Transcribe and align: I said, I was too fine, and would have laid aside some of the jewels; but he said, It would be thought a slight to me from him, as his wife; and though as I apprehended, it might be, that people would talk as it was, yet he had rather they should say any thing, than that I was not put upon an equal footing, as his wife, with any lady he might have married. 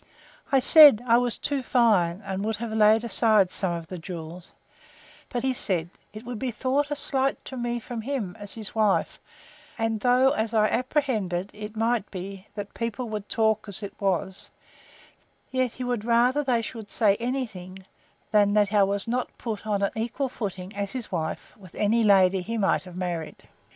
I 0.51 0.57
said, 0.57 1.03
I 1.05 1.19
was 1.19 1.37
too 1.37 1.61
fine, 1.61 2.23
and 2.25 2.43
would 2.43 2.55
have 2.55 2.71
laid 2.73 3.03
aside 3.03 3.51
some 3.51 3.73
of 3.73 3.85
the 3.85 3.99
jewels; 3.99 4.51
but 5.29 5.43
he 5.43 5.53
said, 5.53 5.91
It 6.11 6.25
would 6.25 6.39
be 6.39 6.49
thought 6.49 6.89
a 6.89 6.95
slight 6.95 7.45
to 7.45 7.55
me 7.55 7.79
from 7.79 8.01
him, 8.01 8.35
as 8.39 8.55
his 8.55 8.73
wife; 8.73 9.19
and 9.77 9.99
though 9.99 10.31
as 10.31 10.55
I 10.55 10.69
apprehended, 10.69 11.51
it 11.53 11.77
might 11.77 12.09
be, 12.09 12.47
that 12.55 12.73
people 12.73 13.09
would 13.09 13.29
talk 13.29 13.65
as 13.67 13.83
it 13.83 13.93
was, 14.01 14.49
yet 15.51 15.73
he 15.73 15.87
had 15.87 16.03
rather 16.03 16.43
they 16.43 16.63
should 16.63 16.89
say 16.89 17.15
any 17.19 17.45
thing, 17.45 17.85
than 18.31 18.55
that 18.55 18.73
I 18.73 18.81
was 18.81 19.07
not 19.07 19.37
put 19.37 19.59
upon 19.59 19.83
an 19.83 19.91
equal 19.95 20.29
footing, 20.29 20.75
as 20.75 20.93
his 20.93 21.11
wife, 21.11 21.53
with 21.55 21.75
any 21.75 22.01
lady 22.03 22.41
he 22.41 22.57
might 22.57 22.85
have 22.85 22.95
married. 22.97 23.47